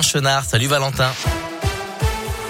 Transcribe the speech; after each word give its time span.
Chenard. 0.00 0.44
Salut 0.46 0.68
Valentin. 0.68 1.12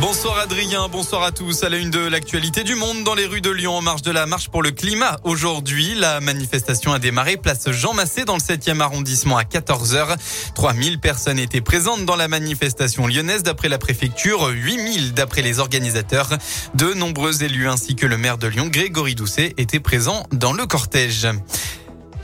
Bonsoir 0.00 0.38
Adrien, 0.38 0.88
bonsoir 0.88 1.22
à 1.22 1.30
tous. 1.30 1.62
À 1.62 1.68
la 1.68 1.76
une 1.76 1.90
de 1.90 2.00
l'actualité 2.00 2.64
du 2.64 2.74
monde 2.74 3.04
dans 3.04 3.14
les 3.14 3.24
rues 3.24 3.40
de 3.40 3.50
Lyon 3.50 3.76
en 3.76 3.82
marge 3.82 4.02
de 4.02 4.10
la 4.10 4.26
marche 4.26 4.48
pour 4.48 4.60
le 4.60 4.72
climat. 4.72 5.16
Aujourd'hui, 5.22 5.94
la 5.94 6.20
manifestation 6.20 6.92
a 6.92 6.98
démarré 6.98 7.36
place 7.36 7.70
Jean 7.70 7.94
Massé 7.94 8.24
dans 8.24 8.34
le 8.34 8.40
7e 8.40 8.80
arrondissement 8.80 9.38
à 9.38 9.44
14h. 9.44 10.16
3000 10.56 10.98
personnes 10.98 11.38
étaient 11.38 11.60
présentes 11.60 12.04
dans 12.04 12.16
la 12.16 12.26
manifestation 12.26 13.06
lyonnaise 13.06 13.44
d'après 13.44 13.68
la 13.68 13.78
préfecture, 13.78 14.48
8000 14.48 15.14
d'après 15.14 15.42
les 15.42 15.60
organisateurs. 15.60 16.30
De 16.74 16.94
nombreux 16.94 17.44
élus 17.44 17.68
ainsi 17.68 17.94
que 17.94 18.06
le 18.06 18.18
maire 18.18 18.38
de 18.38 18.48
Lyon, 18.48 18.66
Grégory 18.66 19.14
Doucet, 19.14 19.54
étaient 19.56 19.80
présents 19.80 20.26
dans 20.32 20.52
le 20.52 20.66
cortège. 20.66 21.28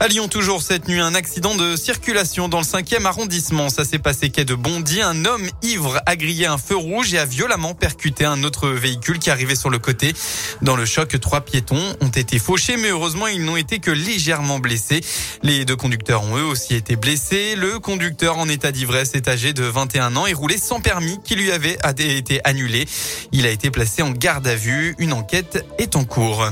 À 0.01 0.07
Lyon, 0.07 0.29
toujours 0.29 0.61
cette 0.61 0.87
nuit, 0.87 1.01
un 1.01 1.13
accident 1.13 1.55
de 1.55 1.75
circulation 1.75 2.47
dans 2.47 2.59
le 2.59 2.63
5e 2.63 3.03
arrondissement. 3.03 3.67
Ça 3.67 3.83
s'est 3.83 3.99
passé 3.99 4.29
quai 4.29 4.45
de 4.45 4.55
Bondy. 4.55 5.01
Un 5.01 5.25
homme 5.25 5.49
ivre 5.61 5.99
a 6.05 6.15
grillé 6.15 6.45
un 6.45 6.57
feu 6.57 6.77
rouge 6.77 7.13
et 7.13 7.19
a 7.19 7.25
violemment 7.25 7.73
percuté 7.73 8.23
un 8.23 8.45
autre 8.45 8.69
véhicule 8.69 9.19
qui 9.19 9.29
arrivait 9.29 9.57
sur 9.57 9.69
le 9.69 9.77
côté. 9.77 10.13
Dans 10.61 10.77
le 10.77 10.85
choc, 10.85 11.19
trois 11.19 11.41
piétons 11.41 11.97
ont 11.99 12.07
été 12.07 12.39
fauchés, 12.39 12.77
mais 12.77 12.91
heureusement, 12.91 13.27
ils 13.27 13.43
n'ont 13.43 13.57
été 13.57 13.79
que 13.79 13.91
légèrement 13.91 14.59
blessés. 14.59 15.01
Les 15.43 15.65
deux 15.65 15.75
conducteurs 15.75 16.23
ont 16.23 16.37
eux 16.37 16.45
aussi 16.45 16.75
été 16.75 16.95
blessés. 16.95 17.55
Le 17.57 17.79
conducteur 17.79 18.37
en 18.37 18.47
état 18.47 18.71
d'ivresse 18.71 19.15
est 19.15 19.27
âgé 19.27 19.51
de 19.51 19.63
21 19.63 20.15
ans 20.15 20.27
et 20.27 20.33
roulait 20.33 20.57
sans 20.57 20.79
permis 20.79 21.19
qui 21.25 21.35
lui 21.35 21.51
avait 21.51 21.77
été 21.97 22.39
annulé. 22.45 22.87
Il 23.33 23.45
a 23.45 23.49
été 23.49 23.69
placé 23.69 24.01
en 24.01 24.11
garde 24.11 24.47
à 24.47 24.55
vue. 24.55 24.95
Une 24.97 25.11
enquête 25.11 25.65
est 25.77 25.97
en 25.97 26.05
cours. 26.05 26.49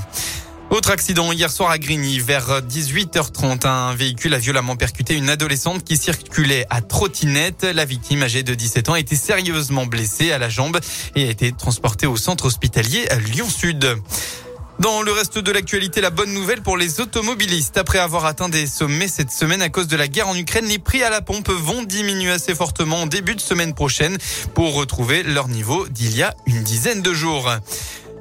Autre 0.70 0.92
accident 0.92 1.32
hier 1.32 1.50
soir 1.50 1.70
à 1.70 1.80
Grigny 1.80 2.20
vers 2.20 2.62
18h30. 2.62 3.66
Un 3.66 3.96
véhicule 3.96 4.34
a 4.34 4.38
violemment 4.38 4.76
percuté 4.76 5.16
une 5.16 5.30
adolescente 5.30 5.86
qui 5.86 5.96
circulait 5.96 6.66
à 6.70 6.82
trottinette. 6.82 7.64
La 7.64 7.86
victime 7.86 8.22
âgée 8.22 8.44
de 8.44 8.54
17 8.54 8.90
ans 8.90 8.94
a 8.94 9.00
été 9.00 9.16
sérieusement 9.16 9.86
blessée 9.86 10.34
à 10.34 10.38
la 10.38 10.50
jambe 10.50 10.78
et 11.16 11.26
a 11.26 11.32
été 11.32 11.54
transportée 11.54 12.06
au 12.06 12.18
centre 12.18 12.46
hospitalier 12.46 13.08
à 13.10 13.16
Lyon-Sud. 13.16 13.98
Dans 14.80 15.02
le 15.02 15.12
reste 15.12 15.40
de 15.40 15.52
l'actualité, 15.52 16.02
la 16.02 16.12
bonne 16.12 16.34
nouvelle 16.34 16.62
pour 16.62 16.78
les 16.78 17.00
automobilistes. 17.00 17.78
Après 17.78 17.98
avoir 17.98 18.26
atteint 18.26 18.50
des 18.50 18.68
sommets 18.68 19.08
cette 19.08 19.32
semaine 19.32 19.62
à 19.62 19.70
cause 19.70 19.88
de 19.88 19.96
la 19.96 20.08
guerre 20.08 20.28
en 20.28 20.36
Ukraine, 20.36 20.66
les 20.66 20.80
prix 20.80 21.02
à 21.02 21.10
la 21.10 21.22
pompe 21.22 21.50
vont 21.50 21.82
diminuer 21.82 22.30
assez 22.30 22.54
fortement 22.54 22.98
en 22.98 23.08
début 23.08 23.36
de 23.36 23.42
semaine 23.42 23.74
prochaine 23.74 24.18
pour 24.54 24.76
retrouver 24.76 25.24
leur 25.24 25.48
niveau 25.48 25.88
d'il 25.88 26.16
y 26.16 26.24
a 26.24 26.36
une 26.46 26.62
dizaine 26.62 27.02
de 27.02 27.14
jours. 27.14 27.50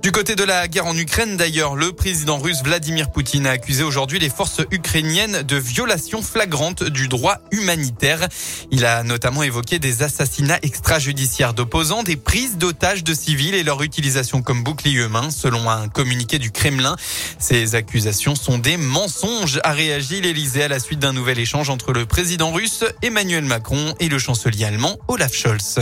Du 0.07 0.13
côté 0.13 0.37
de 0.37 0.45
la 0.45 0.69
guerre 0.69 0.87
en 0.87 0.97
Ukraine, 0.97 1.37
d'ailleurs, 1.37 1.75
le 1.75 1.91
président 1.91 2.39
russe 2.39 2.63
Vladimir 2.63 3.11
Poutine 3.11 3.45
a 3.45 3.51
accusé 3.51 3.83
aujourd'hui 3.83 4.21
les 4.21 4.31
forces 4.31 4.61
ukrainiennes 4.71 5.43
de 5.43 5.57
violation 5.57 6.23
flagrante 6.23 6.85
du 6.85 7.09
droit 7.09 7.39
humanitaire. 7.51 8.29
Il 8.71 8.85
a 8.85 9.03
notamment 9.03 9.43
évoqué 9.43 9.81
des 9.81 10.05
assassinats 10.05 10.61
extrajudiciaires 10.63 11.55
d'opposants, 11.55 12.05
des 12.05 12.15
prises 12.15 12.57
d'otages 12.57 13.03
de 13.03 13.15
civils 13.15 13.57
et 13.57 13.65
leur 13.65 13.83
utilisation 13.83 14.43
comme 14.43 14.63
bouclier 14.63 15.03
humain, 15.03 15.29
selon 15.33 15.69
un 15.69 15.89
communiqué 15.89 16.39
du 16.39 16.53
Kremlin. 16.53 16.95
Ces 17.41 17.75
accusations 17.75 18.37
sont 18.37 18.59
des 18.59 18.77
mensonges, 18.77 19.59
a 19.65 19.73
réagi 19.73 20.21
l'Elysée 20.21 20.63
à 20.63 20.69
la 20.69 20.79
suite 20.79 21.01
d'un 21.01 21.15
nouvel 21.15 21.41
échange 21.41 21.69
entre 21.69 21.93
le 21.93 22.07
président 22.07 22.53
russe 22.53 22.85
Emmanuel 23.03 23.43
Macron 23.43 23.93
et 23.99 24.09
le 24.09 24.21
chancelier 24.21 24.67
allemand 24.67 24.99
Olaf 25.09 25.35
Scholz. 25.35 25.81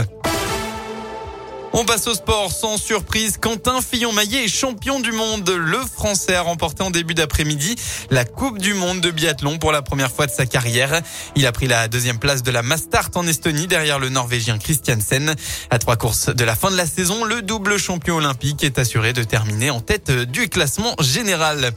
On 1.77 1.83
passe 1.83 2.07
au 2.07 2.13
sport 2.13 2.53
sans 2.53 2.77
surprise. 2.77 3.35
Quentin 3.37 3.81
Fillon-Maillet 3.81 4.45
est 4.45 4.47
champion 4.47 5.01
du 5.01 5.11
monde. 5.11 5.49
Le 5.49 5.79
Français 5.79 6.33
a 6.33 6.41
remporté 6.41 6.83
en 6.83 6.89
début 6.89 7.15
d'après-midi 7.15 7.75
la 8.09 8.23
Coupe 8.23 8.59
du 8.59 8.73
monde 8.73 9.01
de 9.01 9.11
biathlon 9.11 9.57
pour 9.57 9.73
la 9.73 9.81
première 9.81 10.09
fois 10.09 10.25
de 10.25 10.31
sa 10.31 10.45
carrière. 10.45 11.01
Il 11.35 11.45
a 11.45 11.51
pris 11.51 11.67
la 11.67 11.89
deuxième 11.89 12.17
place 12.17 12.43
de 12.43 12.51
la 12.51 12.61
Mastart 12.61 13.09
en 13.15 13.27
Estonie 13.27 13.67
derrière 13.67 13.99
le 13.99 14.07
Norvégien 14.07 14.57
Christiansen. 14.57 15.35
À 15.69 15.77
trois 15.77 15.97
courses 15.97 16.33
de 16.33 16.45
la 16.45 16.55
fin 16.55 16.71
de 16.71 16.77
la 16.77 16.85
saison, 16.85 17.25
le 17.25 17.41
double 17.41 17.77
champion 17.77 18.15
olympique 18.15 18.63
est 18.63 18.79
assuré 18.79 19.11
de 19.11 19.25
terminer 19.25 19.69
en 19.69 19.81
tête 19.81 20.11
du 20.11 20.47
classement 20.47 20.95
général. 21.01 21.71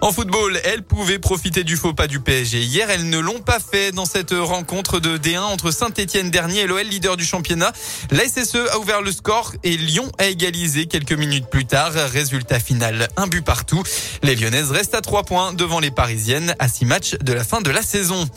En 0.00 0.10
football, 0.10 0.60
elle 0.64 0.82
pouvait 0.82 1.20
profiter 1.20 1.62
du 1.62 1.76
faux 1.76 1.94
pas 1.94 2.08
du 2.08 2.18
PSG. 2.18 2.60
Hier, 2.60 2.90
elles 2.90 3.08
ne 3.08 3.18
l'ont 3.18 3.40
pas 3.40 3.60
fait 3.60 3.92
dans 3.92 4.04
cette 4.04 4.32
rencontre 4.32 4.98
de 4.98 5.16
D1 5.16 5.38
entre 5.42 5.70
Saint-Etienne 5.70 6.32
dernier 6.32 6.62
et 6.62 6.66
l'OL 6.66 6.82
leader 6.82 7.16
du 7.16 7.24
championnat. 7.24 7.72
La 8.10 8.24
SSE 8.28 8.56
a 8.72 8.80
ouvert 8.80 9.00
le 9.00 9.12
score 9.12 9.43
et 9.62 9.76
Lyon 9.76 10.10
a 10.18 10.26
égalisé 10.26 10.86
quelques 10.86 11.12
minutes 11.12 11.46
plus 11.50 11.64
tard. 11.64 11.92
Résultat 11.92 12.60
final, 12.60 13.08
un 13.16 13.26
but 13.26 13.42
partout. 13.42 13.82
Les 14.22 14.36
Lyonnaises 14.36 14.70
restent 14.70 14.94
à 14.94 15.00
trois 15.00 15.24
points 15.24 15.52
devant 15.52 15.80
les 15.80 15.90
Parisiennes 15.90 16.54
à 16.58 16.68
six 16.68 16.84
matchs 16.84 17.16
de 17.22 17.32
la 17.32 17.44
fin 17.44 17.60
de 17.60 17.70
la 17.70 17.82
saison. 17.82 18.28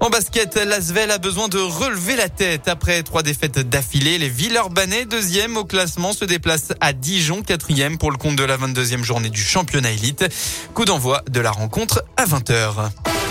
En 0.00 0.10
basket, 0.10 0.56
l'Asvel 0.56 1.10
a 1.12 1.18
besoin 1.18 1.48
de 1.48 1.58
relever 1.58 2.16
la 2.16 2.28
tête. 2.28 2.66
Après 2.66 3.02
trois 3.04 3.22
défaites 3.22 3.58
d'affilée, 3.60 4.18
les 4.18 4.28
Villeurbanais, 4.28 5.04
deuxième 5.04 5.56
au 5.56 5.64
classement, 5.64 6.12
se 6.12 6.24
déplacent 6.24 6.72
à 6.80 6.92
Dijon, 6.92 7.42
quatrième 7.42 7.98
pour 7.98 8.10
le 8.10 8.16
compte 8.16 8.34
de 8.34 8.44
la 8.44 8.56
22e 8.56 9.04
journée 9.04 9.30
du 9.30 9.42
championnat 9.42 9.92
élite. 9.92 10.24
Coup 10.74 10.84
d'envoi 10.84 11.22
de 11.30 11.40
la 11.40 11.52
rencontre 11.52 12.02
à 12.16 12.26
20h. 12.26 13.21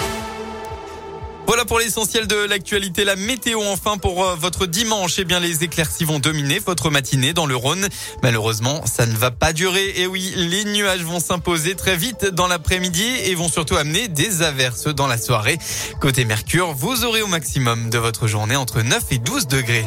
Pour 1.68 1.80
l'essentiel 1.80 2.28
de 2.28 2.36
l'actualité. 2.36 3.04
La 3.04 3.16
météo 3.16 3.62
enfin 3.62 3.98
pour 3.98 4.26
euh, 4.26 4.36
votre 4.36 4.66
dimanche. 4.66 5.20
Eh 5.20 5.26
bien, 5.26 5.40
les 5.40 5.64
éclaircies 5.64 6.06
vont 6.06 6.18
dominer 6.18 6.60
votre 6.60 6.90
matinée 6.90 7.34
dans 7.34 7.46
le 7.46 7.56
Rhône. 7.56 7.88
Malheureusement, 8.24 8.84
ça 8.86 9.06
ne 9.06 9.16
va 9.16 9.30
pas 9.30 9.54
durer. 9.54 9.94
Et 9.98 10.08
oui, 10.08 10.34
les 10.36 10.66
nuages 10.66 11.04
vont 11.04 11.20
s'imposer 11.20 11.76
très 11.76 11.96
vite 11.96 12.26
dans 12.26 12.48
l'après-midi 12.48 13.06
et 13.26 13.36
vont 13.36 13.48
surtout 13.48 13.76
amener 13.76 14.08
des 14.08 14.42
averses 14.42 14.88
dans 14.88 15.08
la 15.08 15.20
soirée. 15.20 15.60
Côté 16.00 16.26
Mercure, 16.26 16.74
vous 16.74 17.06
aurez 17.06 17.22
au 17.22 17.28
maximum 17.28 17.90
de 17.90 18.00
votre 18.00 18.28
journée 18.28 18.56
entre 18.56 18.82
9 18.82 19.04
et 19.12 19.20
12 19.20 19.48
degrés. 19.48 19.86